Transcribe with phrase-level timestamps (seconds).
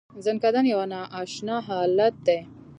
[0.25, 2.39] ځنکدن یو نا اشنا حالت دی.